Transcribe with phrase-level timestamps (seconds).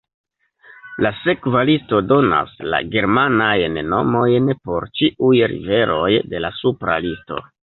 [1.05, 7.43] La sekva listo donas la germanajn nomojn por ĉiuj riveroj de la supra listo.